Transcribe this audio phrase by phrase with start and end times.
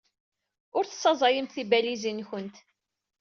[0.77, 2.55] Ur tessaẓyemt tibalizin-nwent.